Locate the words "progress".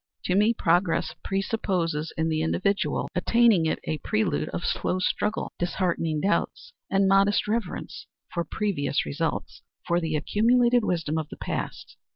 0.55-1.13